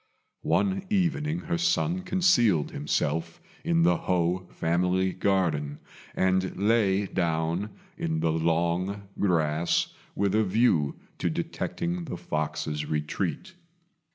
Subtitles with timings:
[0.49, 5.77] One evening her son concealed himself in the Ho family garden,
[6.15, 13.53] and lay down in the long grass with a view to detecting the fox's retreat.